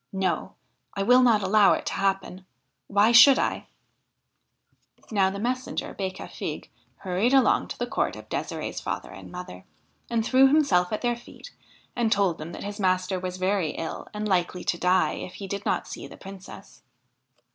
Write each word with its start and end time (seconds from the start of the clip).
No! 0.13 0.55
I 0.95 1.03
will 1.03 1.21
not 1.21 1.43
allow 1.43 1.73
it 1.73 1.85
to 1.85 1.93
happen: 1.93 2.47
why 2.87 3.11
should 3.11 3.37
I?' 3.37 3.67
Now 5.11 5.29
the 5.29 5.37
messenger 5.37 5.93
Becafigue 5.93 6.69
hurried 6.95 7.35
along 7.35 7.67
to 7.67 7.77
the 7.77 7.85
court 7.85 8.15
of 8.15 8.27
Desire'e' 8.27 8.69
s 8.69 8.79
father 8.81 9.11
and 9.11 9.31
mother, 9.31 9.63
and 10.09 10.25
threw 10.25 10.47
himself 10.47 10.91
at 10.91 11.01
their 11.01 11.15
feet, 11.15 11.51
and 11.95 12.11
told 12.11 12.39
them 12.39 12.51
that 12.53 12.63
his 12.63 12.79
master 12.79 13.19
was 13.19 13.37
very 13.37 13.73
ill 13.73 14.07
and 14.11 14.27
likely 14.27 14.63
to 14.63 14.77
die 14.79 15.11
if 15.17 15.35
he 15.35 15.45
did 15.45 15.67
not 15.67 15.87
see 15.87 16.07
the 16.07 16.17
Princess. 16.17 16.81